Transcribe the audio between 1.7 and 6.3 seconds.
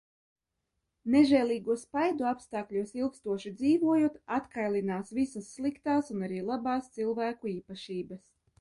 spaidu apstākļos ilgstoši dzīvojot atkailinās visas sliktās un